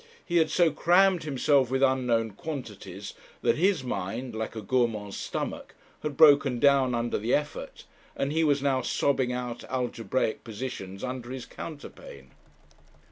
[0.25, 3.13] He had so crammed himself with unknown quantities,
[3.43, 7.85] that his mind like a gourmand's stomach had broken down under the effort,
[8.15, 12.31] and he was now sobbing out algebraic positions under his counterpane.